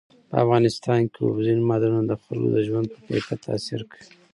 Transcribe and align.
په 0.29 0.35
افغانستان 0.43 1.01
کې 1.11 1.19
اوبزین 1.21 1.59
معدنونه 1.69 2.07
د 2.07 2.13
خلکو 2.21 2.47
د 2.55 2.57
ژوند 2.67 2.87
په 2.93 2.99
کیفیت 3.07 3.39
تاثیر 3.47 3.81
کوي. 3.91 4.07